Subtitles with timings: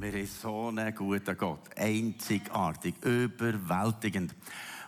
[0.00, 1.76] Wir haben so einen guten Gott.
[1.76, 4.34] Einzigartig, überwältigend.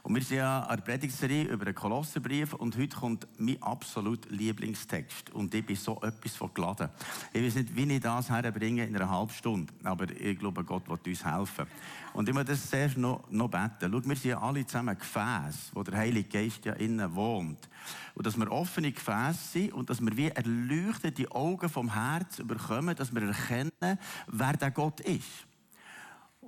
[0.04, 4.28] Und wir sind ja an der Predigtserie über den Kolosserbrief und heute kommt mein absolut
[4.30, 5.30] Lieblingstext.
[5.30, 6.88] Und ich bin so etwas von geladen.
[7.32, 10.88] Ich weiß nicht, wie ich das herbringe in einer halben Stunde, aber ich glaube, Gott
[10.88, 11.66] wird uns helfen.
[12.14, 13.92] Und ich muss das zuerst noch, noch beten.
[13.92, 17.68] Schau, wir sind ja alle zusammen Gefäß, wo der Heilige Geist ja innen wohnt.
[18.14, 22.96] Und dass wir offene Gefäße sind und dass wir wie erleuchtete Augen vom Herz bekommen,
[22.96, 25.46] dass wir erkennen, wer der Gott ist.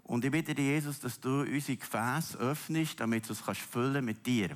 [0.05, 4.05] Und ich bitte dich, Jesus, dass du unsere Gefäße öffnest, damit du es kannst füllen
[4.05, 4.51] mit dir.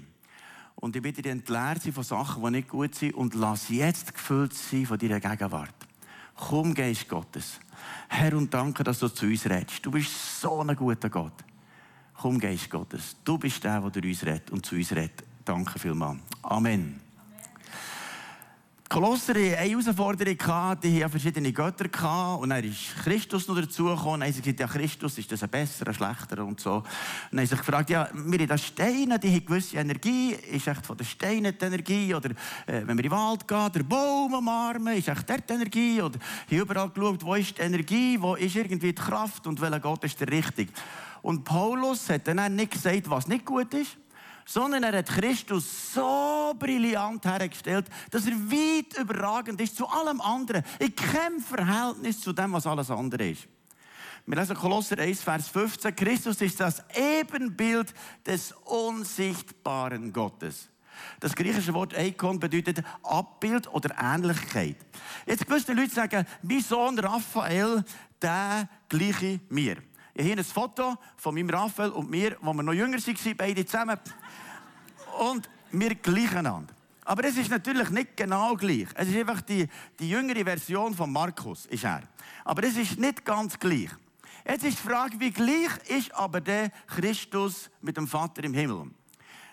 [0.75, 4.15] Und ich bitte dich, entleert sie von Sachen, die nicht gut sind und lass jetzt
[4.15, 5.75] gefüllt sein von deiner Gegenwart.
[6.35, 7.59] Komm, Geist Gottes.
[8.09, 9.85] Herr, und danke, dass du zu uns redest.
[9.85, 11.33] Du bist so ein guter Gott.
[12.15, 13.17] Komm, Geist Gottes.
[13.25, 15.25] Du bist der, der uns redet und zu uns redet.
[15.45, 16.21] Danke vielmals.
[16.43, 17.08] Amen.
[18.89, 23.61] Kolosser hatten eine Herausforderung, gehabt, die hatten verschiedene Götter gehabt, und dann ist Christus noch
[23.61, 24.21] dazugekommen.
[24.21, 26.77] Dann haben sie gesagt, ja, Christus, ist das ein besserer, ein schlechterer und so.
[26.77, 26.85] Und
[27.31, 30.67] dann haben sie sich gefragt, ja, wir haben das Steine, die haben gewisse Energie, ist
[30.67, 33.83] echt von den Steinen die Energie, oder äh, wenn wir in den Wald gehen, der
[33.83, 38.17] Baum umarmen, ist echt dort die Energie, oder hier überall geschaut, wo ist die Energie,
[38.19, 39.47] wo ist irgendwie die Kraft?
[39.47, 40.71] Und welcher Gott ist der richtig.
[41.21, 43.99] Und Paulus hat dann nicht gesagt, was nicht gut ist,
[44.49, 50.65] sondern er hat Christus so brillant hergestellt, dass er weit überragend ist zu allem anderen,
[50.79, 53.47] in keinem Verhältnis zu dem, was alles andere ist.
[54.25, 55.95] Wir lesen Kolosser 1, Vers 15.
[55.95, 57.93] Christus ist das Ebenbild
[58.25, 60.71] des unsichtbaren Gottes.
[61.21, 64.77] Das griechische Wort Eikon bedeutet Abbild oder Ähnlichkeit.
[65.27, 67.85] Jetzt gewisse Leute sagen, mein Sohn Raphael,
[68.23, 69.77] der gleiche mir.
[70.19, 73.65] Habe hier ein Foto von meinem Raphael und mir, wo wir noch jünger waren, beide
[73.65, 73.97] zusammen.
[75.21, 76.75] Und wir gleichen einander.
[77.05, 78.89] Aber es ist natürlich nicht genau gleich.
[78.95, 79.69] Es ist einfach die,
[80.01, 82.03] die jüngere Version von Markus, ist er.
[82.45, 83.91] Aber es ist nicht ganz gleich.
[84.45, 88.91] Jetzt ist die Frage, wie gleich ist aber der Christus mit dem Vater im Himmel?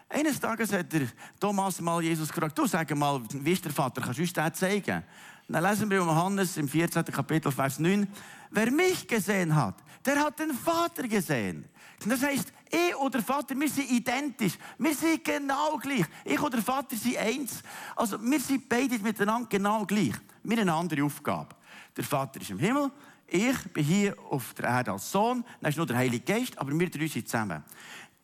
[0.10, 1.08] Eines Tages hat der
[1.40, 4.02] Thomas mal Jesus gefragt, du sag mal, wie ist der Vater?
[4.02, 5.04] Kannst du uns das zeigen?
[5.48, 7.06] Dann lesen wir Johannes im 14.
[7.06, 8.08] Kapitel, Vers 9.
[8.50, 11.66] Wer mich gesehen hat, der hat den Vater gesehen.
[12.06, 14.58] Das heißt, ich und der Vater, wir sind identisch.
[14.78, 16.06] Wir sind genau gleich.
[16.24, 17.62] Ich und der Vater sind eins.
[17.96, 20.14] Also, wir sind beide miteinander genau gleich.
[20.44, 21.56] Wir haben eine andere Aufgabe.
[21.96, 22.92] Der Vater ist im Himmel.
[23.28, 25.44] Ich bin hier auf der Erde als Sohn.
[25.60, 27.64] Dann ist nur der Heilige Geist, aber wir drei sind zusammen.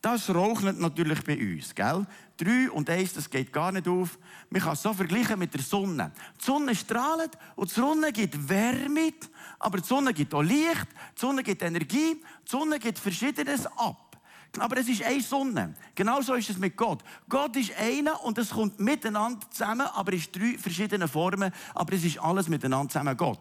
[0.01, 2.07] Das rauchnet natürlich bei uns, gell?
[2.35, 4.17] Drei und eins, das geht gar nicht auf.
[4.49, 6.11] Man kann es so vergleichen mit der Sonne.
[6.39, 9.13] Die Sonne strahlt und die Sonne gibt Wärme,
[9.59, 14.10] aber die Sonne gibt auch Licht, die Sonne gibt Energie, die Sonne gibt Verschiedenes ab.
[14.59, 15.75] Aber es ist eine Sonne.
[15.95, 17.03] Genauso ist es mit Gott.
[17.29, 21.93] Gott ist einer und es kommt miteinander zusammen, aber es ist drei verschiedene Formen, aber
[21.93, 23.39] es ist alles miteinander zusammen Gott.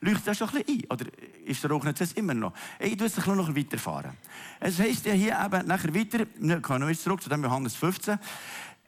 [0.00, 0.90] Leuchtet das schon ein bisschen ein?
[0.90, 1.06] Oder
[1.44, 2.52] ist der Rauch jetzt immer noch?
[2.80, 4.12] Ich tue es noch weiterfahren.
[4.58, 8.18] Es heisst ja hier eben nachher weiter, wir kommen noch zurück zu dem Johannes 15.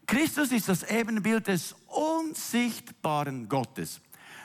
[0.07, 4.01] Christus ist das Ebenbild des unsichtbaren Gottes.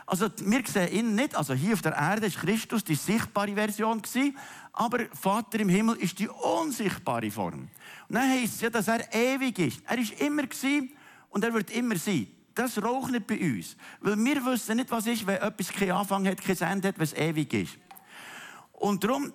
[0.08, 4.00] Also wir sehen ihn nicht, also hier auf der Erde ist Christus die sichtbare Version
[4.00, 4.38] gewesen,
[4.78, 7.70] aber Vater im Himmel ist die unsichtbare Form.
[8.10, 9.82] Und dann heisst es ja, dass er ewig ist.
[9.86, 10.92] Er ist immer gewesen
[11.30, 12.28] und er wird immer sein.
[12.54, 13.78] Das raucht nicht bei uns.
[14.02, 17.14] Weil wir wissen nicht, was ist, wenn etwas keinen Anfang hat, kein Ende hat, was
[17.14, 17.78] ewig ist.
[18.74, 19.32] Und darum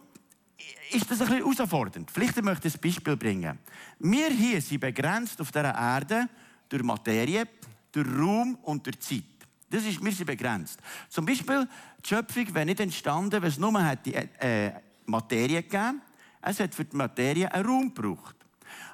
[0.91, 2.11] ist das ein bisschen herausfordernd.
[2.11, 3.59] Vielleicht möchte ich ein Beispiel bringen.
[3.99, 6.29] Wir hier sind begrenzt auf dieser Erde
[6.69, 7.49] durch Materie,
[7.93, 9.25] durch Raum und durch Zeit.
[9.71, 10.79] Das ist, wir sind begrenzt.
[11.09, 11.67] Zum Beispiel,
[12.05, 14.73] die Schöpfung wäre nicht entstanden, wenn es nur hätte, äh,
[15.11, 16.01] Materie gegeben.
[16.43, 18.37] Es hat für die Materie einen Raum gebraucht.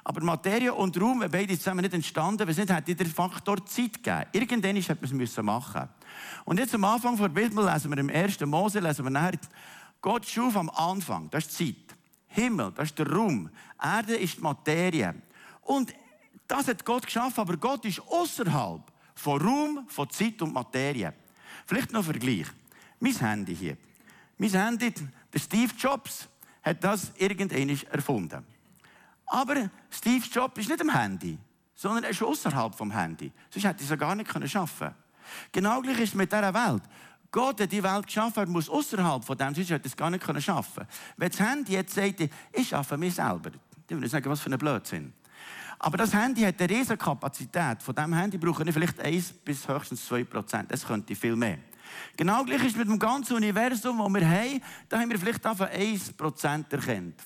[0.03, 3.65] Aber Materie und Raum wären beide zusammen nicht entstanden, weil es nicht hätte der Faktor
[3.65, 4.25] Zeit gegeben.
[4.31, 5.89] Irgendwann hätte man es machen
[6.45, 8.39] Und jetzt am Anfang der Bibel lesen wir im 1.
[8.41, 9.39] Mose, lesen wir nachher,
[10.01, 11.97] Gott schuf am Anfang, das ist Zeit.
[12.27, 13.49] Himmel, das ist der Raum.
[13.81, 15.15] Erde ist die Materie.
[15.61, 15.93] Und
[16.47, 18.81] das hat Gott geschaffen, aber Gott ist außerhalb
[19.15, 21.13] von Raum, von Zeit und Materie.
[21.65, 22.47] Vielleicht noch ein Vergleich.
[22.99, 23.77] Mein Handy hier.
[24.37, 24.93] Mein Handy,
[25.33, 26.27] der Steve Jobs,
[26.63, 28.45] hat das irgendwann erfunden.
[29.25, 31.37] Aber Steve Jobs ist nicht am Handy,
[31.75, 33.31] sondern er ist außerhalb vom Handy.
[33.49, 34.95] Sonst hätte er es gar nicht schaffen können.
[35.51, 36.83] Genau gleich ist es mit dieser Welt.
[37.31, 40.09] Gott hat die Welt geschaffen, er muss außerhalb von dem, sonst hätte er es gar
[40.09, 40.41] nicht können.
[41.17, 42.21] Wenn das Handy jetzt sagt,
[42.53, 45.13] ich schaffe mich selber, dann würde ich sagen, was für ein Blödsinn.
[45.79, 47.83] Aber das Handy hat eine riesige Kapazität.
[47.83, 50.71] Von diesem Handy brauche ich vielleicht 1 bis höchstens 2 Prozent.
[50.71, 51.59] Es könnte viel mehr.
[52.15, 55.67] Genau gleich ist mit dem ganzen Universum, das wir haben, da haben wir vielleicht davon
[55.67, 57.21] 1 Prozent erkannt.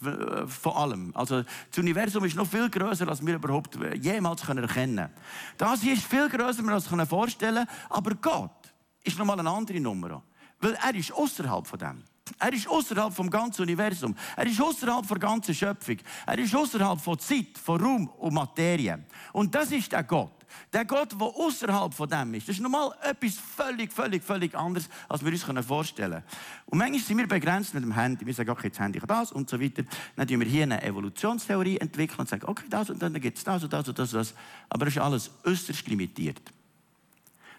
[0.47, 1.11] Von allem.
[1.15, 5.09] Also, das Universum ist noch viel größer, als wir überhaupt jemals erkennen können.
[5.57, 7.67] Das hier ist viel größer, als wir uns vorstellen können.
[7.89, 8.73] Aber Gott
[9.03, 10.21] ist nochmal eine andere Nummer.
[10.59, 12.03] Weil er ist außerhalb von dem.
[12.39, 14.15] Er ist außerhalb vom ganzen Universum.
[14.35, 15.97] Er ist außerhalb der ganzen Schöpfung.
[16.25, 19.03] Er ist außerhalb von Zeit, von Raum und Materie.
[19.33, 20.31] Und das ist der Gott.
[20.73, 22.47] Der Gott, der außerhalb von dem ist.
[22.47, 26.23] Das ist nochmal etwas völlig, völlig, völlig anderes, als wir uns vorstellen können.
[26.65, 28.25] Und manchmal sind wir begrenzt mit dem Handy.
[28.25, 29.83] Wir sagen, okay, das Handy kann das und so weiter.
[30.15, 33.43] Dann entwickeln wir hier eine Evolutionstheorie entwickeln und sagen, okay, das und dann gibt es
[33.43, 34.33] das und das und das und das.
[34.69, 36.41] Aber das ist alles äußerst limitiert.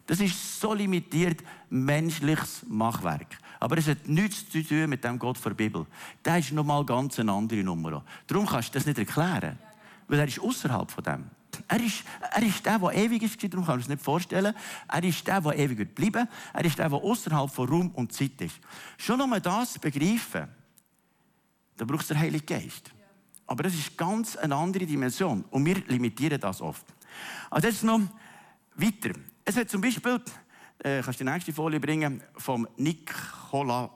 [0.06, 3.38] Das ist so limitiert menschliches Machwerk.
[3.62, 5.86] Aber es hat nichts zu tun mit dem Gott der Bibel.
[6.24, 8.04] Der ist nochmal ganz eine andere Nummer.
[8.26, 9.56] Darum kannst du das nicht erklären.
[10.08, 11.30] Weil er ist außerhalb von dem.
[11.68, 14.52] Er ist, er ist der, der ewig ist, darum kann man es nicht vorstellen.
[14.88, 16.26] Er ist der, der ewig wird bleiben.
[16.52, 18.58] Er ist der, der außerhalb von Raum und Zeit ist.
[18.98, 20.48] Schon nur das begreifen,
[21.76, 22.90] da braucht es den Heiligen Geist.
[23.46, 25.44] Aber das ist ganz eine andere Dimension.
[25.50, 26.84] Und wir limitieren das oft.
[27.48, 28.00] Also jetzt noch
[28.74, 29.12] weiter.
[29.44, 30.20] Es hat zum Beispiel,
[30.82, 33.90] äh, kannst du die nächste Folie bringen, vom Nikola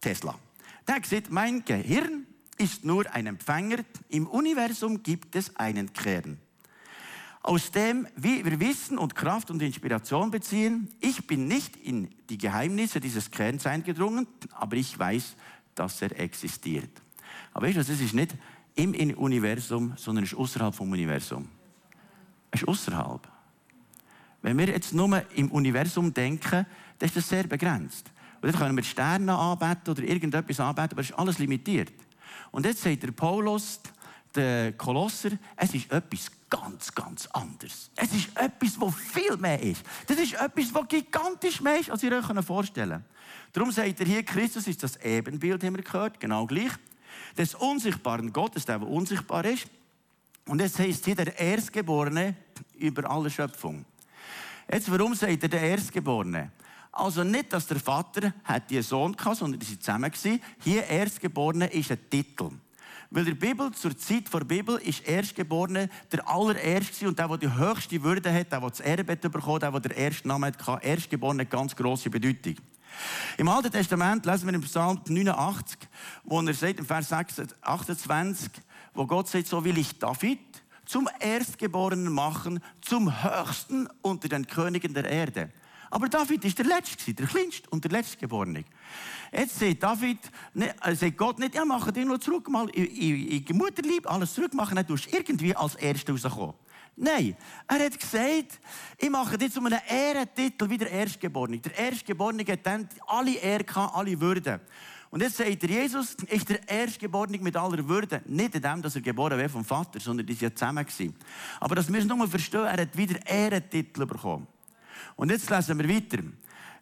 [0.00, 0.38] Tesla.
[0.86, 2.26] Der gesagt, mein Gehirn
[2.58, 3.78] ist nur ein Empfänger.
[4.08, 6.38] Im Universum gibt es einen Kern
[7.46, 10.92] aus dem wir Wissen und Kraft und Inspiration beziehen.
[11.00, 15.36] Ich bin nicht in die Geheimnisse dieses Kerns eingedrungen, aber ich weiß,
[15.76, 16.90] dass er existiert.
[17.54, 18.34] Aber weißt du, es ist nicht
[18.74, 21.48] im Universum, sondern es ist außerhalb vom Universum.
[22.50, 23.28] Es ist außerhalb.
[24.46, 26.64] Wenn wir jetzt nur im Universum denken,
[27.00, 28.12] dann ist das sehr begrenzt.
[28.40, 31.92] Und dann können wir Sterne anbeten oder irgendetwas anbeten, aber es ist alles limitiert.
[32.52, 33.80] Und jetzt sagt der Paulus,
[34.36, 37.90] der Kolosser, es ist etwas ganz, ganz anders.
[37.96, 39.82] Es ist etwas, was viel mehr ist.
[40.06, 43.04] Das ist etwas, was gigantisch mehr ist, als ihr euch vorstellen könnt.
[43.52, 46.70] Darum sagt er hier, Christus ist das Ebenbild, haben wir gehört, genau gleich.
[47.36, 49.66] Des unsichtbaren Gottes, der, der unsichtbar ist.
[50.46, 52.36] Und jetzt heißt hier der Erstgeborene
[52.78, 53.84] über alle Schöpfung.
[54.70, 56.50] Jetzt, warum sagt er der Erstgeborene?
[56.90, 60.10] Also nicht, dass der Vater hat einen Sohn hatte, sondern die sind zusammen.
[60.60, 62.50] Hier Erstgeborene ist ein Titel.
[63.10, 67.54] Weil der Bibel, zur Zeit der Bibel, ist Erstgeborene der allererste und der, der die
[67.54, 71.42] höchste Würde hat, der, der das Erbe bekommen der, der den ersten Namen hat, Erstgeborene
[71.42, 72.56] hat ganz grosse Bedeutung.
[73.36, 75.78] Im Alten Testament lesen wir im Psalm 89,
[76.24, 78.50] wo er sagt, im Vers 28,
[78.94, 80.55] wo Gott sagt, so will ich David
[80.86, 85.52] zum Erstgeborenen machen, zum Höchsten unter den Königen der Erde.
[85.90, 88.64] Aber David ist der Letzte, der Kleinste und der Letztgeborene.
[89.32, 90.18] Jetzt sagt David,
[90.54, 94.34] ne, äh, sagt Gott nicht, ja, mach dich nur zurück, mal in, in, Mutterlieb, alles
[94.34, 96.54] zurück machen, dann tust du irgendwie als Erster rauskommen.
[96.98, 97.36] Nein,
[97.68, 98.58] er hat gesagt,
[98.96, 101.58] ich mache dich zu einem Ehrentitel wie der Erstgeborene.
[101.58, 104.60] Der Erstgeborene hat dann alle Ehre alle Würde.
[105.10, 108.22] Und jetzt sagt er, Jesus ist der Erstgeborene mit aller Würde.
[108.26, 111.14] Nicht in dem, dass er geboren wird vom Vater, sondern die sind ja zusammen gewesen.
[111.60, 114.46] Aber das müssen wir nur verstehen, er hat wieder Ehrentitel bekommen.
[115.14, 116.22] Und jetzt lesen wir weiter.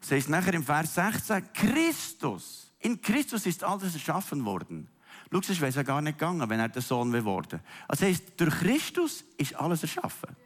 [0.01, 4.89] Es heißt nachher im Vers 16, Christus, in Christus ist alles erschaffen worden.
[5.33, 8.55] Schau, es wäre ja gar nicht gegangen, wenn er der Sohn geworden Also heißt, durch
[8.55, 10.37] Christus ist alles erschaffen.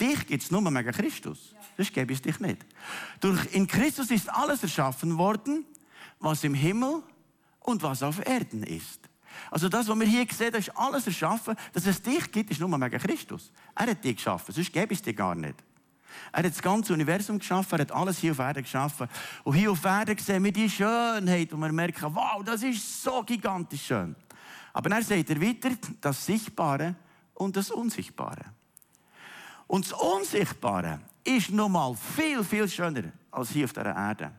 [0.00, 1.54] Dich gibt es nur wegen Christus.
[1.76, 2.64] Das gäbe es dich nicht.
[3.20, 5.66] Durch, in Christus ist alles erschaffen worden,
[6.20, 7.02] was im Himmel
[7.60, 9.00] und was auf Erden ist.
[9.50, 11.56] Also das, was wir hier sehen, das ist alles erschaffen.
[11.72, 13.50] Dass es dich gibt, ist nur wegen Christus.
[13.74, 15.56] Er hat dich geschaffen, sonst gäbe es dich gar nicht.
[16.32, 19.08] Er hat das ganze Universum geschaffen, er hat alles hier auf Erden geschaffen.
[19.42, 23.22] Und hier auf Erden sehen wir die Schönheit und wir merken, wow, das ist so
[23.22, 24.14] gigantisch schön.
[24.72, 26.94] Aber dann sagt er weiter, das Sichtbare
[27.34, 28.44] und das Unsichtbare.
[29.66, 34.32] Und das Unsichtbare ist nochmal viel, viel schöner als hier auf dieser Erde.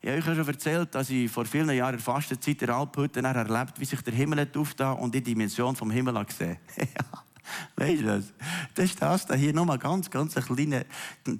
[0.00, 3.80] Ich habe euch schon erzählt, dass ich vor vielen Jahren in der Fastenzeit Alphütte erlebt
[3.80, 6.58] wie sich der Himmel aufgetan und die Dimension vom Himmel gesehen.
[7.76, 8.24] Weißt du das?
[8.74, 10.84] Das ist das da hier nur mal ganz, ganz ein kleiner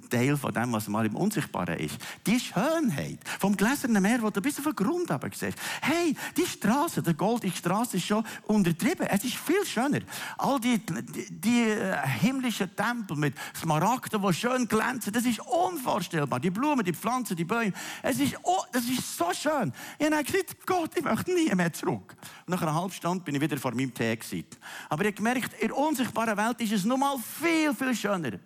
[0.09, 1.97] Teil von dem, was mal im Unsichtbaren ist.
[2.25, 5.57] Die Schönheit vom gläsernen Meer, wo du bis auf den Grund aber siehst.
[5.81, 9.07] Hey, die Straße, der goldige Straße ist schon untertrieben.
[9.07, 9.99] Es ist viel schöner.
[10.37, 16.39] All die, die, die äh, himmlischen Tempel mit Smaragden, die schön glänzen, das ist unvorstellbar.
[16.39, 17.73] Die Blumen, die Pflanzen, die Bäume.
[18.01, 19.73] Es ist, oh, das ist so schön.
[19.99, 22.15] Ich habe gesagt, Gott, ich möchte nie mehr zurück.
[22.45, 24.45] Und nach einer halben Stunde bin ich wieder vor meinem Tee gewesen.
[24.89, 28.33] Aber ich habe gemerkt, in unsichtbaren Welt ist es noch mal viel, viel schöner.
[28.33, 28.41] Und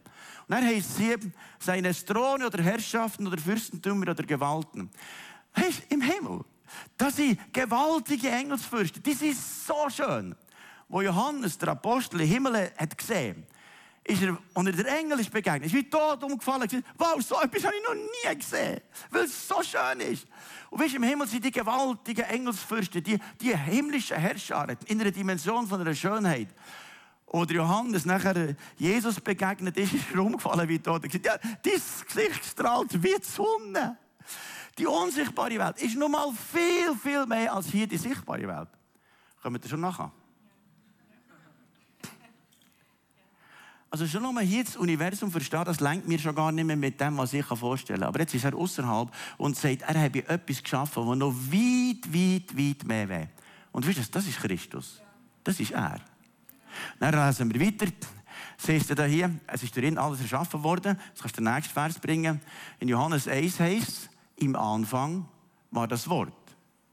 [0.48, 1.20] dann heisst es hier,
[1.60, 4.90] seine Throne oder Herrschaften oder Fürstentümer oder Gewalten.
[5.54, 6.46] Weißt, im Himmel,
[6.98, 10.36] das sind gewaltige Engelsfürsten, die sind so schön.
[10.88, 13.46] Wo Johannes, der Apostel, im Himmel hat gesehen,
[14.04, 16.68] ist er, und er der Engel ist begegnet, ist wie tot umgefallen.
[16.98, 20.26] Wow, so etwas habe ich noch nie gesehen, weil es so schön ist.
[20.70, 25.68] Und weißt, im Himmel sind die gewaltigen Engelsfürsten, die, die himmlischen Herrscher in einer Dimension
[25.68, 26.48] von einer Schönheit.
[27.32, 31.02] Oder Johannes nachher Jesus begegnet ist, ist er umgefallen wie tot.
[31.04, 33.98] Er gesagt, ja, dein Gesicht strahlt wie die Sonne.
[34.78, 38.68] Die unsichtbare Welt ist nun mal viel, viel mehr als hier die sichtbare Welt.
[39.42, 40.12] Kommen wir schon nachher?
[43.90, 47.00] Also schon nur hier das Universum verstehen, das lenkt mir schon gar nicht mehr mit
[47.00, 48.10] dem, was ich vorstellen kann.
[48.10, 52.58] Aber jetzt ist er außerhalb und sagt, er habe etwas geschaffen, das noch weit, weit,
[52.58, 53.30] weit mehr wäre.
[53.72, 55.02] Und wisst ihr, das ist Christus.
[55.46, 56.02] Das ist er.
[57.00, 57.92] Dann lesen wir weiter.
[58.58, 60.98] Siehst du da hier, es ist darin alles erschaffen worden.
[61.14, 62.40] Das kannst du den nächsten Vers bringen.
[62.80, 65.28] In Johannes 1 heißt es, im Anfang
[65.72, 66.34] war das Wort.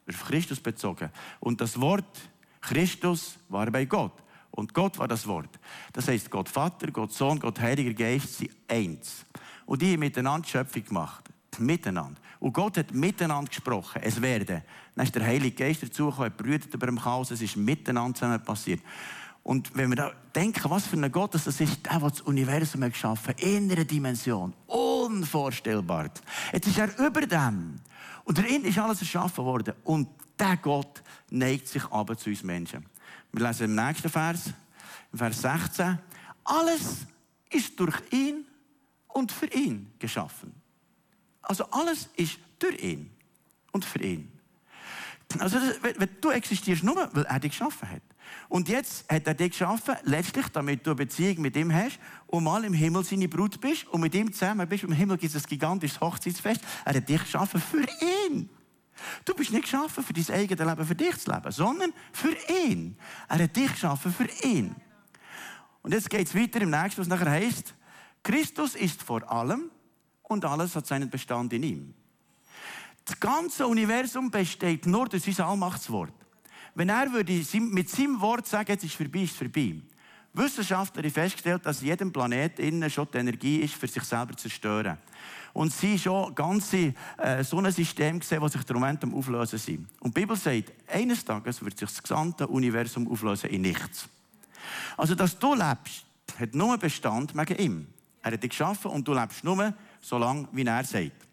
[0.09, 1.11] Auf Christus bezogen.
[1.41, 2.31] Und das Wort,
[2.61, 4.13] Christus, war bei Gott.
[4.51, 5.59] Und Gott war das Wort.
[5.93, 9.27] Das heißt, Gott Vater, Gott Sohn, Gott Heiliger Geist sind eins.
[9.67, 11.25] Und die haben miteinander Schöpfung gemacht.
[11.59, 12.21] Miteinander.
[12.41, 14.01] Und Gott hat miteinander gesprochen.
[14.03, 14.63] Es werde.
[14.95, 17.31] Dann ist der Heilige Geist dazugekommen, brütet über dem Chaos.
[17.31, 18.81] Es ist miteinander zusammen passiert.
[19.49, 22.83] Und wenn wir da denken, was für ein Gott das ist, der, der das Universum
[22.83, 24.53] geschaffen hat, in einer Dimension.
[24.67, 26.11] Unvorstellbar.
[26.53, 27.81] Jetzt ist er über dem.
[28.25, 29.73] Und darin ist alles erschaffen worden.
[29.85, 30.07] Und
[30.39, 32.85] der Gott neigt sich aber zu uns Menschen.
[33.33, 34.53] Wir lesen im nächsten Vers,
[35.13, 35.99] im Vers 16.
[36.45, 37.07] Alles
[37.49, 38.45] ist durch ihn
[39.07, 40.53] und für ihn geschaffen.
[41.41, 43.11] Also alles ist durch ihn
[43.73, 44.31] und für ihn.
[45.39, 45.59] Also
[46.21, 48.03] du existierst nur, weil er dich geschaffen hat.
[48.49, 52.45] Und jetzt hat er dich geschaffen, letztlich, damit du eine Beziehung mit ihm hast und
[52.45, 54.85] mal im Himmel seine Brut bist und mit ihm zusammen bist.
[54.85, 56.61] Im Himmel gibt es ein gigantisches Hochzeitsfest.
[56.85, 57.87] Er hat dich geschaffen für
[58.31, 58.49] ihn.
[59.25, 62.35] Du bist nicht geschaffen für dein eigenes Leben, für dich zu leben, sondern für
[62.67, 62.97] ihn.
[63.29, 64.75] Er hat dich geschaffen für ihn.
[65.83, 67.75] Und jetzt geht es weiter im nächsten, was nachher heißt,
[68.23, 69.71] Christus ist vor allem
[70.23, 71.95] und alles hat seinen Bestand in ihm.
[73.05, 76.13] Das ganze Universum besteht nur durch sein Allmachtswort.
[76.79, 79.75] Wenn er würde mit seinem Wort sagen, jetzt ist vorbei, ist vorbei.
[80.33, 84.49] Wissenschaftler haben festgestellt, dass jedem Planet innen schon die Energie ist, für sich selber zu
[84.49, 84.97] zerstören.
[85.53, 89.89] Und sie schon ganze äh, Sonnensystem gesehen, das sich im Moment am Auflösen sind.
[89.99, 94.09] Und die Bibel sagt, eines Tages wird sich das gesamte Universum auflösen in nichts.
[94.97, 96.07] Also, dass du lebst,
[96.39, 97.87] hat nur Bestand wegen ihm.
[98.23, 101.27] Er hat dich geschaffen und du lebst nur so lange, wie er sagt.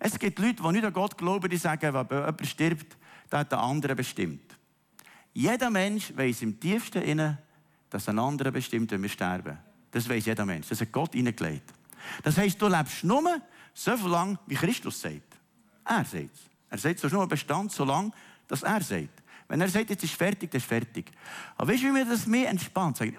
[0.00, 2.96] Es gibt Leute, die nicht an Gott glauben, die sagen, wenn jemand stirbt,
[3.28, 4.49] dann hat der andere bestimmt.
[5.32, 7.38] Jeder Mensch weiß im tiefsten Innen,
[7.88, 9.58] dass ein anderer bestimmt, wenn wir sterben.
[9.90, 10.68] Das weiß jeder Mensch.
[10.68, 11.72] Das hat Gott hineingelegt.
[12.22, 13.40] Das heisst, du lebst nur
[13.74, 15.36] so lange, wie Christus sagt.
[15.84, 16.40] Er sagt es.
[16.70, 18.12] Er sagt, es ist nur Bestand, so lange,
[18.46, 19.22] dass er sagt.
[19.48, 21.10] Wenn er sagt, jetzt ist fertig, dann ist fertig.
[21.56, 22.96] Aber weißt du, wie mir das mehr entspannt?
[22.96, 23.14] Sagt,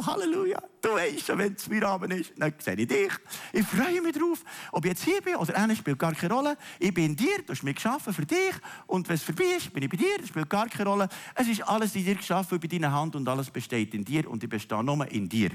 [0.00, 3.12] oh, Halleluja, du weißt schon, wenn es mir Abend ist, dann sehe ich dich.
[3.52, 4.42] Ich freue mich drauf.
[4.72, 6.56] Ob ich jetzt hier bin oder einer spielt gar keine Rolle.
[6.78, 8.54] Ich bin in dir, du hast mich geschaffen für dich.
[8.86, 11.08] Und wenn es vorbei ist, bin ich bei dir, das spielt gar keine Rolle.
[11.34, 14.42] Es ist alles in dir geschaffen, bei deiner Hand und alles besteht in dir und
[14.42, 15.50] ich bestehe nur in dir.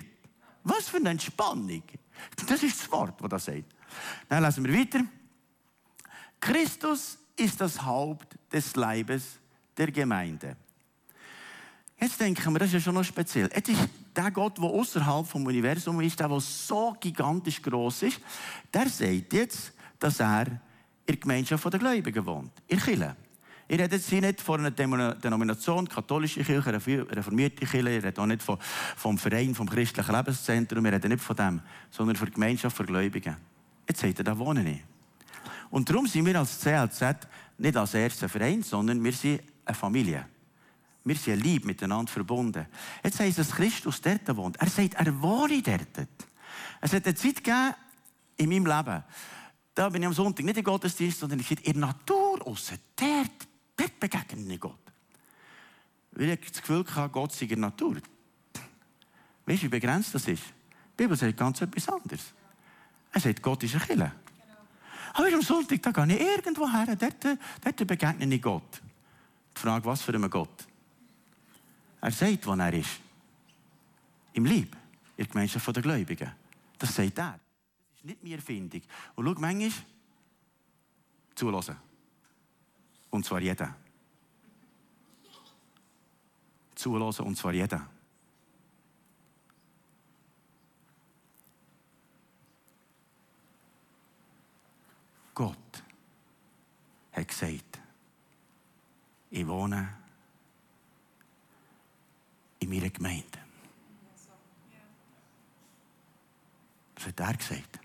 [0.63, 1.83] Was für eine Entspannung.
[2.47, 3.75] Das ist das Wort, das das sagt.
[4.29, 5.03] Dann lesen wir weiter.
[6.39, 9.39] Christus ist das Haupt des Leibes
[9.77, 10.55] der Gemeinde.
[11.99, 13.49] Jetzt denken wir, das ist ja schon noch speziell.
[13.53, 13.79] Jetzt ist
[14.15, 18.21] der Gott, der außerhalb vom Universum ist, der, der so gigantisch groß ist,
[18.73, 20.59] der sagt jetzt, dass er in
[21.07, 23.15] der Gemeinschaft der Gläubigen wohnt, in Kirche.
[23.67, 28.27] Ich rede jetzt hier nicht von einer Denomination, katholische Kirche, reformierte Kirche, ich rede auch
[28.27, 28.59] nicht von,
[28.95, 32.85] vom Verein, vom christlichen Lebenszentrum, wir reden nicht von dem, sondern von der Gemeinschaft der
[32.85, 33.35] Gläubigen.
[33.87, 34.83] Jetzt er, da wohne ich.
[35.71, 40.25] Und darum sind wir als CLZ nicht als erster Verein, sondern wir sind eine Familie.
[41.05, 42.65] Wir sind lieb miteinander verbunden.
[43.03, 44.57] Jetzt heisst es, dass Christus dort wohnt.
[44.57, 46.07] Er sagt, er wohne dort.
[46.81, 47.75] Es hat eine Zeit gegeben
[48.37, 49.03] in meinem Leben,
[49.75, 52.79] da bin ich am Sonntag nicht in Gottesdienst, sondern ich bin in der Natur aussen.
[52.95, 54.79] Dort, dort begegne ich Gott.
[56.11, 57.97] Weil ich das Gefühl hatte, Gott sei in der Natur.
[59.45, 60.43] Weißt du, wie begrenzt das ist?
[60.43, 62.33] Die Bibel sagt ganz etwas anderes.
[63.11, 64.11] Er sagt, Gott ist ein Killer.
[65.13, 68.81] Aber am Sonntag, da gehe ich irgendwo her, dort, dort begegne ich Gott.
[69.55, 70.67] Die Frage, was für ein Gott?
[72.05, 72.99] Er sagt, wo er ist.
[74.33, 74.75] Im Lieb,
[75.17, 76.31] in der Gemeinschaft der Gläubigen.
[76.77, 77.31] Das sagt er.
[77.31, 78.81] Das ist nicht meine Erfindung.
[79.15, 79.71] Und schau, manchmal
[81.33, 81.75] zulassen.
[83.09, 83.75] Und zwar jeder.
[86.75, 87.89] Zulassen, und zwar jeder.
[95.33, 95.83] Gott
[97.13, 97.79] hat gesagt,
[99.31, 100.04] ich wohne
[102.65, 103.39] in meiner Gemeinde.
[106.95, 107.79] Das hat er gesagt.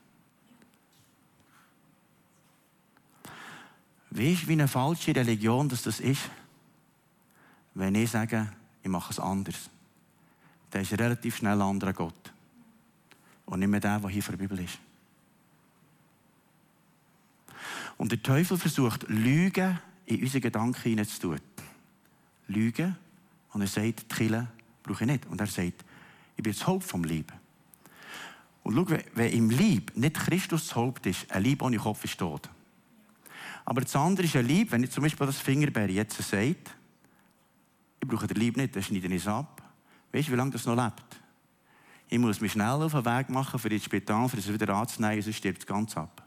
[4.10, 6.22] Weißt du, wie eine falsche Religion das, das ist?
[7.74, 8.50] Wenn ich sage,
[8.82, 9.70] ich mache es anders.
[10.70, 12.32] Dann ist relativ schnell ein anderer Gott.
[13.46, 14.78] Und nicht mehr der, der hier vor der Bibel ist.
[17.98, 21.40] Und der Teufel versucht, Lügen in unsere Gedanken hineinzutun.
[22.48, 22.96] Lügen.
[23.52, 24.48] Und er sagt, die Kille
[24.82, 25.26] brauche ich nicht.
[25.26, 25.84] Und er sagt,
[26.36, 27.32] ich bin das Haupt vom Leben.
[28.62, 32.18] Und schau, wenn im Lieb nicht Christus das Haupt ist, ein Lieb ohne Kopf ist
[32.18, 32.48] tot.
[33.64, 36.76] Aber das andere ist ein Lieb, wenn ich zum Beispiel das Fingerbein jetzt sagt,
[38.02, 39.62] ich brauche den Lieb nicht, dann schneide ich es ab.
[40.12, 41.04] Weißt du, wie lange das noch lebt?
[42.08, 45.22] Ich muss mich schnell auf den Weg machen für das Spital, für es wieder anzunehmen,
[45.22, 46.22] sonst stirbt es ganz ab.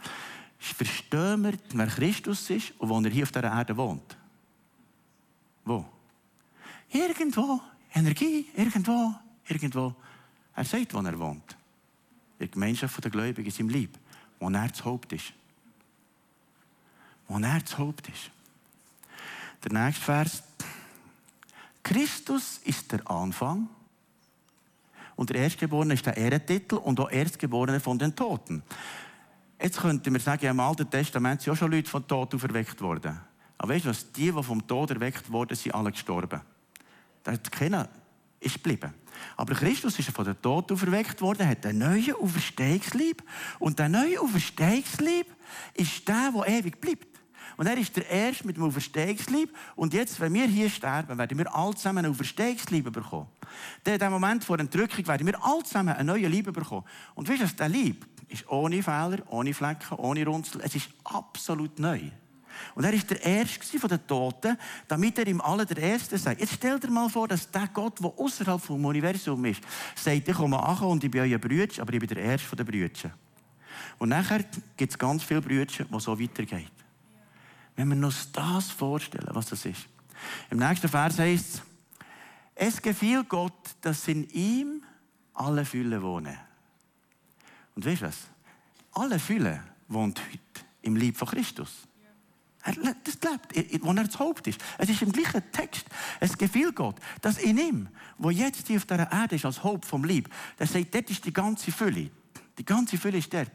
[0.00, 0.10] Ja.
[0.58, 4.16] Verstehen wir, wer Christus ist und wo er hier auf dieser Erde wohnt?
[5.64, 5.84] Wo?
[6.90, 7.60] Irgendwo.
[7.94, 9.14] Energie, irgendwo,
[9.46, 9.94] irgendwo.
[10.54, 11.56] Er sagt, wo er wohnt.
[12.38, 13.98] In der Gemeinschaft der Gläubigen, in seinem Lieb.
[14.38, 15.32] Wo er das Haupt ist.
[17.26, 18.30] Wo er das Haupt ist.
[19.64, 20.42] Der nächste Vers.
[21.82, 23.68] Christus ist der Anfang.
[25.16, 28.62] Und der Erstgeborene ist der Ehrentitel und auch Erstgeborene von den Toten.
[29.60, 33.18] Jetzt könnte man sagen, im Alten Testament sind auch schon Leute von Tod auferweckt worden.
[33.58, 34.12] Aber weißt du was?
[34.12, 36.40] Die, die vom Tod erweckt wurden, sind alle gestorben.
[37.28, 37.90] Da hat keiner
[38.40, 38.94] ist geblieben.
[39.36, 43.22] Aber Christus ist von den Tod auferweckt worden, hat einen neuen Auferstehungslieb.
[43.58, 45.26] Und der neue Auferstehungslieb
[45.74, 47.20] ist der, der ewig bleibt.
[47.58, 49.54] Und er ist der Erste mit dem Auferstehungslieb.
[49.76, 53.28] Und jetzt, wenn wir hier sterben, werden wir alle zusammen ein Auferstehungslieb bekommen.
[53.84, 56.86] In dem Moment vor der Entrückung werden wir alle zusammen eine neue Liebe bekommen.
[57.14, 60.62] Und weißt du, der Lieb ist ohne Fehler, ohne Flecken, ohne Runzel.
[60.64, 62.10] Es ist absolut neu.
[62.74, 66.40] Und er ist der Erste von den Toten, damit er im Alle der Erste sagt.
[66.40, 69.62] Jetzt stell dir mal vor, dass der Gott, der außerhalb vom Universum ist,
[69.94, 72.64] sagt, ich komme an und ich bin euer Brüder, aber ich bin der Erste der
[72.64, 73.10] Brüder.
[73.98, 74.44] Und nachher
[74.76, 76.72] gibt es ganz viele Brüder, wo so weitergeht.
[77.76, 79.86] Wenn wir uns das vorstellen, was das ist.
[80.50, 81.62] Im nächsten Vers heißt es,
[82.54, 84.82] es gefiel Gott, dass in ihm
[85.34, 86.36] alle Fülle wohnen.
[87.76, 88.26] Und weißt du was?
[88.92, 91.87] Alle Fülle wohnt heute im Lieb von Christus.
[92.64, 92.74] Er,
[93.04, 93.18] das
[93.54, 94.60] lebt, wo er das Haupt ist.
[94.78, 95.86] Es ist im gleichen Text.
[96.20, 99.86] Es gefiel Gott, dass in ihm, wo jetzt hier auf der Erde ist, als Haupt
[99.86, 102.10] vom Lieb, der sagt, dort ist die ganze Fülle.
[102.58, 103.50] Die ganze Fülle ist dort.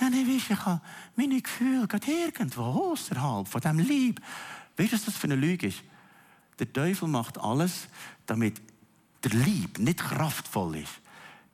[0.00, 0.80] Ja, ne, weißt, ich habe
[1.16, 4.20] meine Gefühle gerade irgendwo außerhalb von diesem Lieb.
[4.76, 5.82] Weißt du, was das für eine Lüge ist?
[6.58, 7.88] Der Teufel macht alles,
[8.26, 8.60] damit
[9.24, 11.00] der Lieb nicht kraftvoll ist.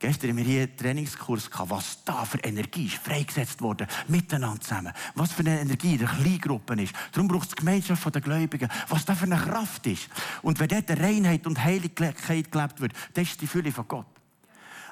[0.01, 4.59] Gestern haben wir hier einen Trainingskurs gehabt, was da für Energie ist freigesetzt worden, miteinander
[4.59, 4.93] zusammen.
[5.13, 6.95] Was für eine Energie in der Kleingruppe ist.
[7.11, 10.09] Darum braucht es die Gemeinschaft der Gläubigen, was da für eine Kraft ist.
[10.41, 14.07] Und wenn dort Reinheit und Heiligkeit gelebt wird, das ist die Fülle von Gott.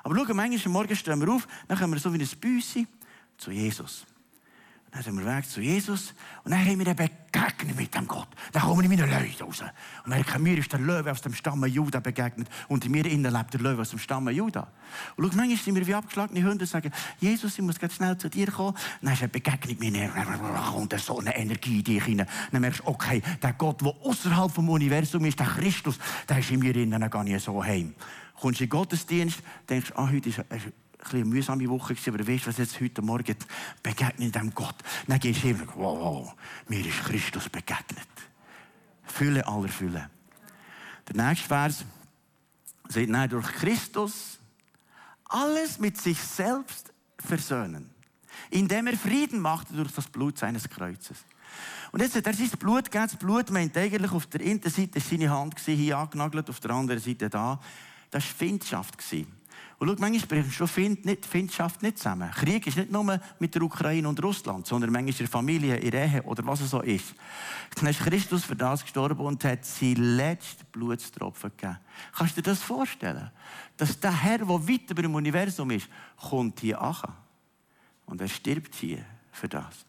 [0.04, 2.86] Aber schau, manchmal am Morgen stehen wir auf, dann kommen wir so wie ein Büssi
[3.36, 4.06] zu Jesus.
[4.92, 8.28] Dann sind wir weg zu Jesus und dann haben wir eine Begegnung mit dem Gott.
[8.52, 9.62] Dann kommen meine Leute raus.
[10.04, 13.32] Und merken, mir ist der Löwe aus dem Stamm Juda begegnet und in mir innen
[13.32, 14.68] lebt der Löwe aus dem Stamm Juda.
[15.16, 18.18] Und schau, manchmal sind wir wie abgeschlagene Hunde und sagen, Jesus, ich muss ganz schnell
[18.18, 18.76] zu dir kommen.
[19.02, 20.10] dann ist eine Begegnung mit mir.
[20.72, 22.28] Kommt so eine Energie in dich hinein.
[22.52, 26.50] Dann merkst du, okay, der Gott, der außerhalb vom Universum ist, der Christus, der ist
[26.50, 27.94] in mir innen, gehe ich so heim.
[28.40, 30.44] Kommst du in den Gottesdienst, denkst, ah, heute ist
[31.12, 33.36] eine mühsame Woche, aber du was jetzt heute Morgen
[33.82, 34.76] begegnet dem Gott.
[35.08, 36.36] Dann gehst du hin und wow, wow,
[36.68, 38.08] mir ist Christus begegnet.
[39.04, 40.10] Fülle aller Fülle.
[41.08, 41.86] Der nächste Vers
[42.88, 44.40] sagt, nein, durch Christus
[45.26, 47.90] alles mit sich selbst versöhnen,
[48.50, 51.18] indem er Frieden machte durch das Blut seines Kreuzes.
[51.92, 53.08] Und jetzt hat er sein Blut gegeben.
[53.08, 57.02] Das Blut meint eigentlich, auf der einen Seite seine Hand hier angenagelt, auf der anderen
[57.02, 57.60] Seite da.
[58.12, 58.98] Das war Findschaft.
[59.80, 62.30] Und schau, manchmal bringt schon Find, nicht, Findschaft nicht zusammen.
[62.32, 65.92] Krieg ist nicht nur mit der Ukraine und Russland, sondern manchmal in der Familie, in
[65.92, 67.16] der Ehe oder was es so ist.
[67.76, 71.78] Dann ist Christus für das gestorben und hat sein letzten Blutstropfen gegeben.
[72.12, 73.32] Kannst du dir das vorstellen?
[73.78, 75.88] Dass der Herr, der weit über dem Universum ist,
[76.18, 76.96] kommt hier an.
[78.06, 79.86] Und er stirbt hier für das.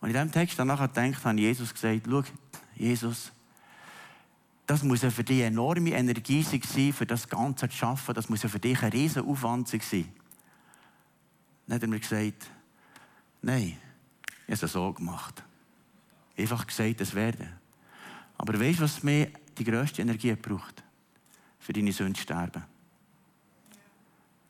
[0.00, 2.22] Und in diesem Text danach denkt, hat Jesus gesagt, schau,
[2.74, 3.32] Jesus,
[4.66, 8.14] das muss ja für dich eine enorme Energie sein, für das Ganze zu schaffen.
[8.14, 10.06] Das muss ja für dich ein riesen Aufwand sein.
[11.66, 12.50] Dann hat er mir gesagt,
[13.42, 13.76] nein,
[14.46, 15.42] ich habe es so gemacht.
[16.36, 17.48] Einfach gesagt, es werde.
[18.38, 20.82] Aber weißt du, was mir die grösste Energie braucht?
[21.58, 22.64] Für deine Sünde sterben.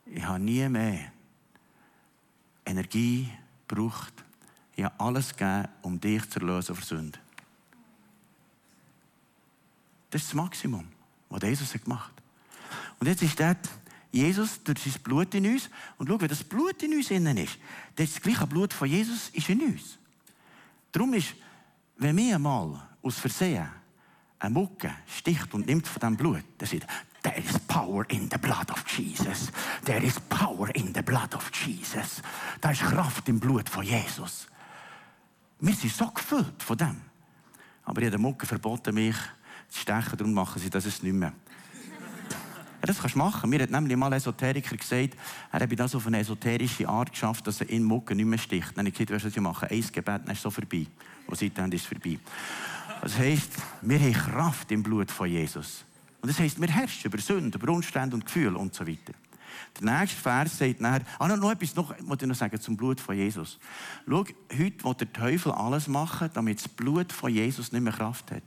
[0.07, 1.13] Ich habe nie mehr
[2.65, 3.31] Energie
[3.69, 4.13] gebraucht.
[4.77, 7.19] Ich habe alles gegeben, um dich zu erlösen von Sünde.
[10.15, 10.87] Das ist das Maximum,
[11.29, 12.13] was Jesus hat gemacht
[13.01, 13.69] Und jetzt ist dort
[14.13, 15.69] Jesus durch sein Blut in uns.
[15.99, 17.59] Und schau, wenn das Blut in uns innen ist,
[17.97, 19.99] das, ist das gleiche Blut von Jesus ist in uns.
[20.93, 21.35] Darum ist,
[21.97, 23.69] wenn mir einmal aus Versehen
[24.39, 26.87] eine Mucke sticht und nimmt von diesem Blut, dann sagt
[27.25, 29.51] There is power in the blood of Jesus.
[29.85, 32.23] There is power in the blood of Jesus.
[32.61, 34.47] Da ist Kraft im Blut von Jesus.
[35.59, 37.01] Wir sind so gefüllt von dem.
[37.83, 39.17] Aber den Mucke verboten, mich
[39.75, 41.33] zu stechen, darum machen sie das nicht mehr.
[42.81, 43.49] Das kannst du machen.
[43.49, 45.17] Mir hat nämlich mal ein Esoteriker gesagt,
[45.51, 48.77] er habe das auf eine esoterische Art geschafft, dass er in Mucke nicht mehr sticht.
[48.77, 49.71] Dann habe ich gesagt, weißt du, was ich mache?
[49.71, 50.87] Ein Gebet, dann ist es so vorbei.
[51.27, 52.19] Und seitdem ist es vorbei.
[53.01, 55.85] Das heisst, wir haben Kraft im Blut von Jesus.
[56.21, 59.15] Und das heisst, wir herrschen über Sünden, über Umstände und Gefühle und so weiter.
[59.81, 63.01] Der nächste Vers sagt nachher, ah, noch etwas, noch, muss ich noch sagen, zum Blut
[63.01, 63.59] von Jesus.
[64.09, 68.31] Schau, heute will der Teufel alles machen, damit das Blut von Jesus nicht mehr Kraft
[68.31, 68.43] hat.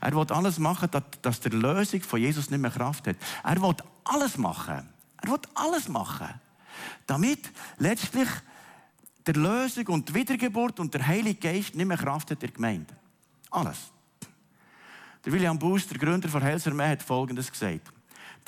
[0.00, 0.88] Er will alles machen,
[1.22, 3.16] dass die Lösung von Jesus nicht mehr Kraft hat.
[3.44, 4.88] Er will alles machen.
[5.22, 6.28] Er will alles machen.
[7.06, 8.28] Damit letztlich
[9.26, 12.94] der Lösung und Wiedergeburt und der Heilige Geist nicht mehr Kraft hat der Gemeinde.
[13.50, 13.92] Alles.
[15.24, 17.92] Der William Buß, der Gründer von Helserme, hat Folgendes gesagt.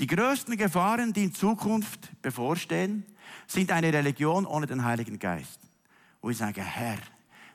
[0.00, 3.04] Die größten Gefahren, die in Zukunft bevorstehen,
[3.46, 5.60] sind eine Religion ohne den Heiligen Geist.
[6.22, 6.96] Wo ich sage, Herr,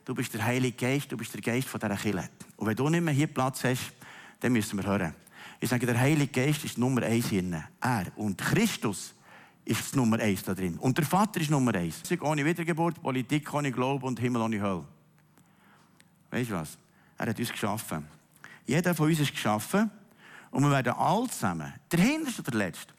[0.06, 2.30] du bist der Heilige Geist, du bist der Geist von dieser Kirche.
[2.56, 3.94] Und wenn du nicht mehr hier Platz hast,
[4.40, 5.16] dann müssen wir hören.
[5.60, 7.64] Ich sage, der Heilige Geist ist Nummer eins hier.
[7.82, 9.16] Er und Christus
[9.66, 10.78] ist Nummer eins da drin.
[10.78, 12.04] Und der Vater ist Nummer eins.
[12.22, 14.86] Ohne Wiedergeburt, Politik ohne Glauben und Himmel ohne Hölle.
[16.30, 16.78] Weißt du was?
[17.18, 18.06] Er hat uns geschaffen.
[18.68, 19.90] Jeder von uns ist geschaffen
[20.56, 22.94] und wir werden alle zusammen, der Hinterste oder der Letzte,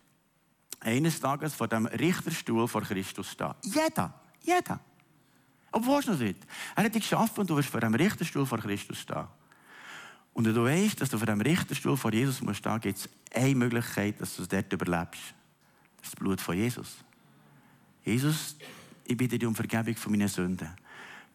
[0.81, 3.55] eines Tages vor dem Richterstuhl vor Christus stehen.
[3.63, 4.79] Jeder, jeder.
[5.73, 6.37] Wo ist noch nicht?
[6.75, 9.27] Er hat dich geschaffen und du wirst vor dem Richterstuhl vor Christus stehen.
[10.35, 13.09] Und wenn du weißt, dass du vor dem Richterstuhl vor Jesus musst stehen, gibt es
[13.35, 15.23] eine Möglichkeit, dass du es dort überlebst.
[15.97, 16.99] Das ist das Blut von Jesus.
[18.05, 18.57] Jesus,
[19.07, 20.69] ich bitte dich um Vergebung von meinen Sünden.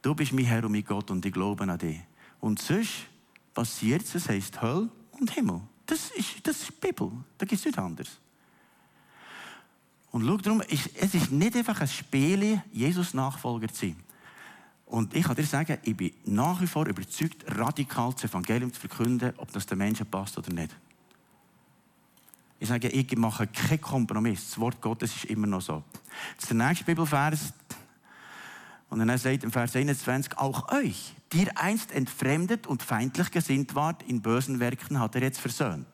[0.03, 1.99] Du bist mein Herr und mein Gott und ich glaube an dich.
[2.39, 3.07] Und sonst
[3.55, 5.61] passiert es, es heisst Hölle und Himmel.
[5.91, 7.11] Das ist, das ist die Bibel.
[7.37, 8.17] Da gibt es nichts anderes.
[10.09, 13.97] Und schau darum, es ist nicht einfach ein Spiel, Jesus-Nachfolger zu sein.
[14.85, 18.79] Und ich kann dir sagen, ich bin nach wie vor überzeugt, radikal das Evangelium zu
[18.79, 20.73] verkünden, ob das den Menschen passt oder nicht.
[22.57, 24.45] Ich sage, ich mache keinen Kompromiss.
[24.45, 25.83] Das Wort Gottes ist immer noch so.
[26.37, 27.51] Das ist der nächste Bibelvers.
[28.89, 33.75] Und dann sagt im Vers 21, auch euch, die ihr einst entfremdet und feindlich gesinnt
[33.75, 35.87] wart, in bösen Werken hat er jetzt versöhnt.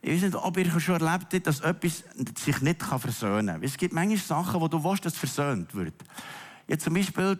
[0.00, 2.04] Ich weiß nicht, ob ihr schon erlebt habt, dass etwas
[2.38, 3.62] sich nicht versöhnen kann.
[3.62, 5.94] Es gibt manchmal Sachen, wo du willst, dass versöhnt wird.
[6.68, 7.38] Jetzt zum Beispiel,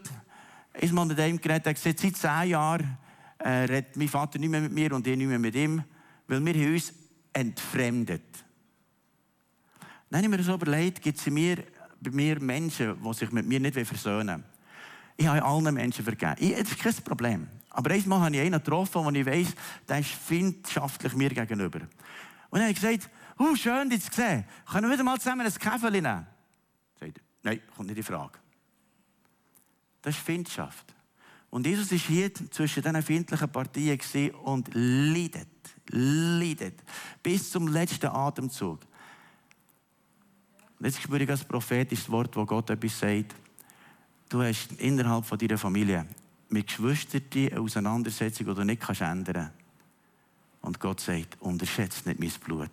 [0.73, 2.97] ist mal mit dem geredet, der gesagt, seit zehn Jahren
[3.37, 5.83] äh, redet mein Vater nicht mehr mit mir und ich nicht mehr mit ihm,
[6.27, 6.93] weil wir uns
[7.31, 8.23] entfremdet.
[10.09, 11.31] Dann habe ich mir so überlegt, gibt es bei
[12.11, 14.58] mir Menschen, die sich mit mir nicht versöhnen wollen.
[15.19, 16.35] Ich habe allen Menschen vergeben.
[16.39, 17.47] Ich, das ist kein Problem.
[17.71, 19.53] Aber einmal habe ich einen getroffen, wo ich weiss,
[19.85, 21.81] der ist freundschaftlich mir gegenüber.
[22.49, 24.45] Und habe ich gesagt, oh, schön, dich zu sehen.
[24.71, 26.25] Können wir wieder mal zusammen ein Käferchen nehmen?
[26.97, 28.39] Sagt er, nein, kommt nicht in Frage.
[30.01, 30.95] Das ist Freundschaft.
[31.49, 35.49] Und Jesus war hier zwischen diesen feindlichen Partien und leidet,
[35.89, 36.81] leidet,
[37.21, 38.79] bis zum letzten Atemzug.
[40.79, 43.35] Jetzt spüre ich als prophetisches Wort, wo Gott etwas sagt.
[44.29, 46.05] Du hast innerhalb von deiner Familie
[46.49, 49.53] mit Geschwistern eine Auseinandersetzung, die du nicht kannst ändern kannst.
[50.61, 52.69] Und Gott sagt, unterschätze nicht mein Blut.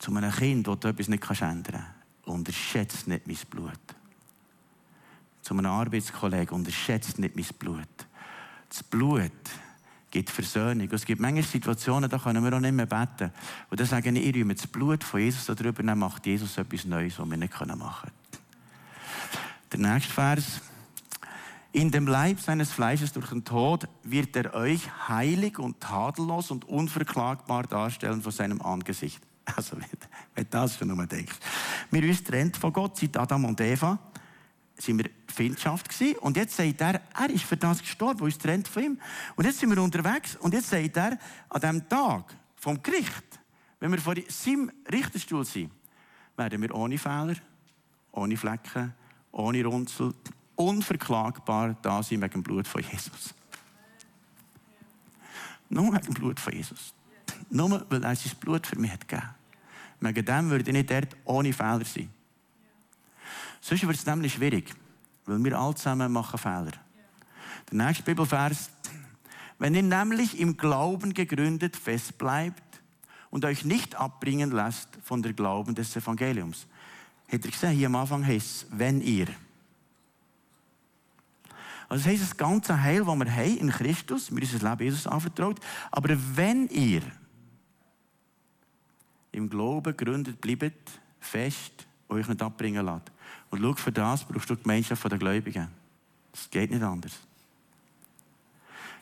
[0.00, 3.78] Zu einem Kind, das du etwas nicht ändern kannst, unterschätze nicht mein Blut.
[5.42, 7.88] Zu einem Arbeitskollegen, unterschätze nicht mein Blut.
[8.68, 9.30] Das Blut
[10.10, 10.88] gibt Versöhnung.
[10.90, 13.30] es gibt manche Situationen, da können wir auch nicht mehr beten.
[13.70, 17.18] Und dann sagen ich, ich das Blut von Jesus darüber, dann macht Jesus etwas Neues,
[17.18, 18.23] was wir nicht machen können.
[19.74, 20.60] Der nächste Vers.
[21.72, 26.64] In dem Leib seines Fleisches durch den Tod wird er euch heilig und tadellos und
[26.64, 29.20] unverklagbar darstellen vor seinem Angesicht.
[29.56, 31.34] Also, wenn du das schon nur denkst.
[31.90, 33.98] Wir uns trennt von Gott seit Adam und Eva
[34.76, 36.18] sind wir Findschaft gewesen.
[36.18, 39.00] Und jetzt sagt er, er ist für das gestorben, wo uns trennt von ihm.
[39.34, 40.36] Und jetzt sind wir unterwegs.
[40.36, 43.40] Und jetzt sagt er, an dem Tag vom Gericht,
[43.80, 45.72] wenn wir vor seinem Richterstuhl sind,
[46.36, 47.34] werden wir ohne Fehler,
[48.12, 48.94] ohne Flecken,
[49.34, 50.14] ohne Runzel,
[50.54, 53.34] unverklagbar da sein wegen dem Blut von Jesus.
[55.68, 56.94] Nur wegen dem Blut von Jesus.
[57.50, 59.28] Nur weil er sein Blut für mich hat gegeben.
[60.00, 62.10] Wegen dem würde ich nicht dort ohne Fehler sein.
[63.60, 64.72] Sonst wird es nämlich schwierig,
[65.26, 66.72] weil wir alle zusammen machen Fehler.
[67.70, 68.70] Der nächste Bibelvers.
[69.58, 72.82] Wenn ihr nämlich im Glauben gegründet fest bleibt
[73.30, 76.66] und euch nicht abbringen lasst von der Glauben des Evangeliums.
[77.30, 79.26] Habt ihr gesehen, hier am Anfang heißt es, wenn ihr.
[81.88, 85.06] Also das heisst, das ganze Heil, das wir haben in Christus, wir unser Leben Jesus
[85.06, 85.60] anvertraut,
[85.90, 87.02] aber wenn ihr
[89.32, 93.10] im Glauben gegründet bleibt, fest, euch nicht abbringen lasst,
[93.50, 95.68] und schau, für das brauchst du die Gemeinschaft der Gläubigen.
[96.32, 97.12] Es geht nicht anders.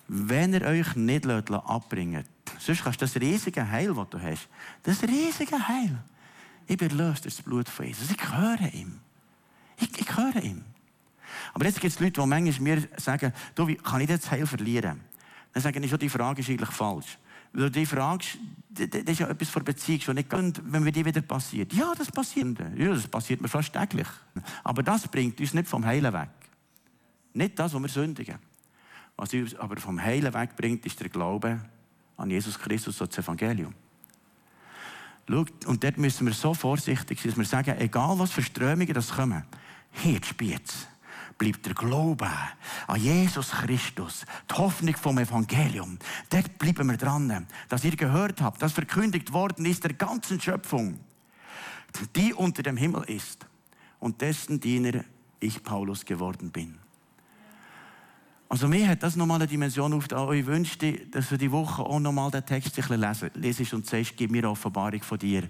[0.09, 2.25] Wenn ihr euch nicht abbringen
[2.59, 4.49] sonst kannst du das riesige Heil, das du hast,
[4.83, 5.99] das riesige Heil,
[6.73, 8.11] ich bin erlöst durch das Blut von Jesus.
[8.11, 8.99] Ich höre ihm.
[9.79, 10.65] Ich, ich höre ihm.
[11.53, 14.47] Aber jetzt gibt es Leute, die manchmal mir sagen, du, wie kann ich das Heil
[14.47, 15.01] verlieren?
[15.53, 17.19] Dann sagen ich schon, die Frage ist eigentlich falsch.
[17.53, 18.39] Weil du die fragst,
[18.71, 21.75] das ist ja etwas von Beziehung schon nicht und wenn mir die wieder passiert.
[21.75, 22.59] Ja, das passiert.
[22.75, 24.09] Ja, das passiert mir fast täglich.
[24.65, 26.31] Aber das bringt uns nicht vom Heilen weg.
[27.35, 28.39] Nicht das, was wir sündigen.
[29.17, 31.61] Was uns aber vom Heilen wegbringt, ist der Glaube
[32.17, 33.75] an Jesus Christus und das Evangelium.
[35.29, 38.93] Schau, und dort müssen wir so vorsichtig sein, dass wir sagen, egal was für Strömungen
[38.93, 39.45] das kommen,
[39.93, 40.87] hier Spitz
[41.39, 42.29] bleibt der Glaube
[42.87, 45.99] an Jesus Christus, die Hoffnung vom Evangelium.
[46.31, 51.01] Dort bleiben wir dran, dass ihr gehört habt, dass verkündigt worden ist der ganzen Schöpfung,
[52.15, 53.47] die unter dem Himmel ist
[53.99, 55.05] und dessen Diener
[55.41, 56.82] ich Paulus geworden bin.
[58.53, 60.31] Also mir hat das nochmal eine Dimension aufgetan.
[60.35, 64.15] Ich wünschte, dass du die Woche auch nochmal den Text ein lesen, lesest und sagst,
[64.15, 65.49] gib mir eine Offenbarung von dir.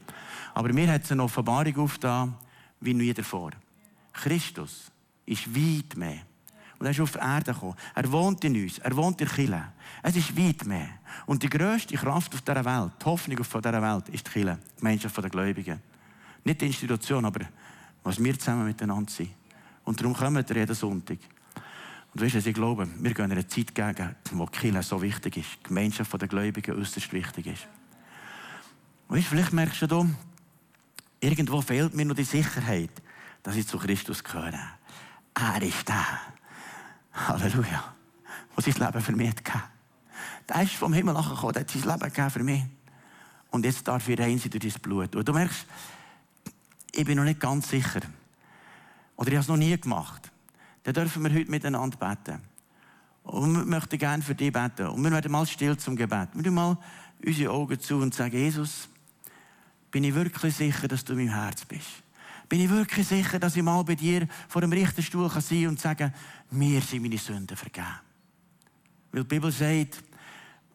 [0.54, 2.36] Aber mir hat es eine Offenbarung aufgetan,
[2.78, 3.50] wie nie davor.
[4.12, 4.92] Christus
[5.26, 6.20] ist weit mehr.
[6.78, 7.74] Und er ist auf die Erde gekommen.
[7.92, 8.78] Er wohnt in uns.
[8.78, 9.72] Er wohnt in Chile.
[10.00, 10.88] Es ist weit mehr.
[11.26, 14.60] Und die grösste Kraft auf dieser Welt, die Hoffnung auf dieser Welt, ist die Chile,
[14.76, 15.80] die Gemeinschaft der Gläubigen.
[16.44, 17.46] Nicht die Institution, aber
[18.04, 19.30] was wir zusammen miteinander sind.
[19.82, 21.18] Und darum kommen wir jeden Sonntag.
[22.14, 25.38] Und weißt du, ich glaube, wir gehen eine Zeit gegen, wo die Kirche so wichtig
[25.38, 27.66] ist, die Gemeinschaft der Gläubigen äußerst wichtig ist.
[29.08, 30.08] Und weißt, vielleicht merkst du,
[31.20, 32.90] irgendwo fehlt mir noch die Sicherheit,
[33.42, 34.58] dass ich zu Christus gehöre.
[35.34, 36.06] Er ist der.
[37.12, 37.94] Halleluja.
[38.56, 39.62] Der sein Leben für mich gegeben
[40.48, 42.62] Der ist vom Himmel nachgekommen, der hat sein Leben für mich.
[43.50, 45.14] Und jetzt darf ich rein sein durch dein Blut.
[45.14, 45.66] Und du merkst,
[46.92, 48.00] ich bin noch nicht ganz sicher.
[49.16, 50.31] Oder ich habe es noch nie gemacht.
[50.82, 52.40] Dann dürfen wir heute miteinander beten.
[53.22, 54.88] Und wir möchten gerne für dich beten.
[54.88, 56.30] Und wir werden mal still zum Gebet.
[56.34, 56.78] Wir tun mal
[57.24, 58.88] unsere Augen zu und sagen, Jesus,
[59.90, 62.02] bin ich wirklich sicher, dass du in meinem Herz bist?
[62.52, 65.80] bin ich wirklich sicher, dass ich mal bei dir vor dem Richterstuhl sein kann und
[65.80, 66.12] sagen,
[66.50, 67.86] mir sind meine Sünden vergeben.
[69.10, 70.04] Weil die Bibel sagt,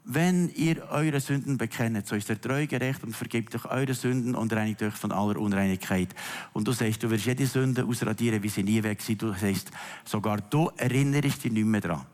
[0.10, 4.36] wenn ihr eure Sünden bekennt, so ist er treu gerecht und vergibt euch eure Sünden
[4.36, 6.15] und reinigt euch von aller Unreinigkeit.
[6.54, 9.22] Und du sagst, du wirst jede Sünde ausradieren, wie sie nie weg sind.
[9.22, 9.70] Du sagst,
[10.06, 12.06] sogar du erinnerst dich nicht mehr dran.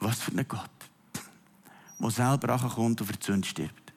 [0.00, 0.70] Was für ein Gott,
[2.00, 3.92] der selber kommt und für die Sünde stirbt.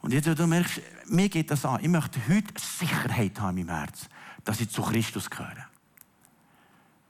[0.00, 1.80] Und jetzt, du merkst, mir geht das an.
[1.82, 4.08] Ich möchte heute Sicherheit haben in meinem Herz,
[4.44, 5.66] dass ich zu Christus gehöre.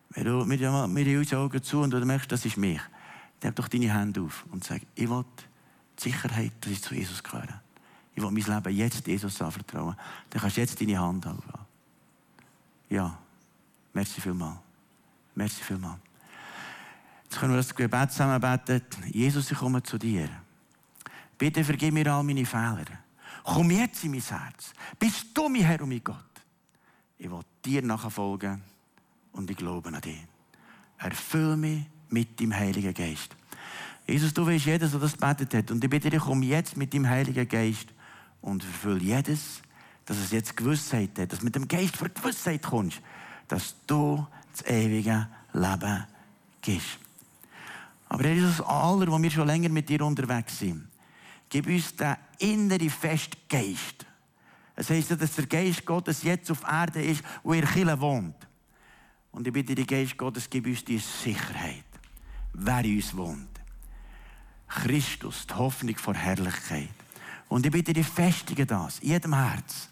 [0.09, 2.81] Wenn du mit den Augen zu und du merkst, das ist mich,
[3.47, 5.25] heb doch deine Hände auf und sag, ich will
[5.99, 7.61] die Sicherheit, dass ich zu Jesus gehöre.
[8.15, 9.97] Ich will mein Leben jetzt Jesus anvertrauen.
[10.31, 11.67] Dann kannst du jetzt deine Hand aufhaben.
[12.89, 13.17] Ja,
[13.93, 14.59] merci vielmals.
[15.35, 16.01] Merci vielmals.
[17.25, 19.05] Jetzt können wir das Gebet zusammen beten.
[19.13, 20.29] Jesus, ich komme zu dir.
[21.37, 22.87] Bitte vergib mir all meine Fehler.
[23.45, 24.73] Komm jetzt in mein Herz.
[24.99, 26.17] Bist du mein Herr und mein Gott?
[27.19, 28.63] Ich will dir nachfolgen
[29.33, 30.27] und ich glaube an dich.
[30.99, 33.37] Erfüll mich mit dem Heiligen Geist.
[34.07, 35.71] Jesus, du weißt jedes, der das gebetet hat.
[35.71, 37.89] Und ich bitte dich, komm jetzt mit dem Heiligen Geist
[38.41, 39.61] und erfüll jedes,
[40.07, 43.01] dass es jetzt Gewissheit hat, dass mit dem Geist für Gewissheit kommst,
[43.49, 46.07] dass du das ewige Leben
[46.63, 46.99] gibst.
[48.09, 50.89] Aber Jesus, aller, wo wir schon länger mit dir unterwegs sind,
[51.49, 54.07] Gib uns den inneren Festgeist.
[54.77, 58.37] Es heisst ja, dass der Geist Gottes jetzt auf Erde ist, wo er Kille wohnt.
[59.33, 61.85] Und ich bitte den Geist Gottes, gib uns die Sicherheit,
[62.53, 63.49] wer in uns wohnt.
[64.69, 66.91] Christus, die Hoffnung vor Herrlichkeit.
[67.49, 69.89] Und ich bitte dich, festige das in jedem Herz.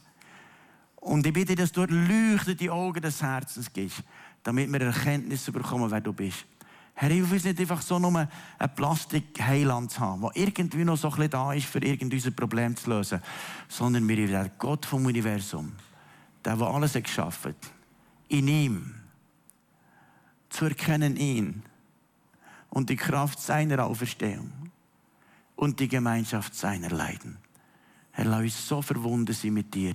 [0.97, 4.03] Und ich bitte, dass du leuchtete Augen des Herzens gibst,
[4.43, 6.45] damit wir Erkenntnis bekommen, wer du bist.
[6.95, 8.27] Herr, hilf uns nicht einfach so nur
[8.59, 12.75] ein Plastikheiland zu haben, der irgendwie noch so ein bisschen da ist, für irgendein Problem
[12.75, 13.21] zu lösen,
[13.69, 15.73] sondern wir der Gott vom Universum,
[16.45, 17.73] der, der alles geschaffen hat,
[18.29, 18.95] in ihm,
[20.49, 21.63] zu erkennen ihn
[22.77, 24.53] und die Kraft seiner Auferstehung
[25.57, 27.39] und die Gemeinschaft seiner Leiden.
[28.11, 29.95] Herr, lass uns so verwunden sein mit dir,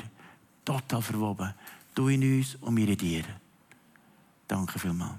[0.65, 1.53] total verwoben,
[1.93, 3.23] du in uns und wir in dir.
[4.47, 5.13] Danke vielmals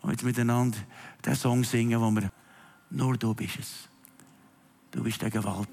[0.00, 0.78] und jetzt miteinander
[1.24, 2.32] den Song singen, wo wir
[2.90, 3.88] nur du bist es.
[4.90, 5.68] Du bist der Gewalt,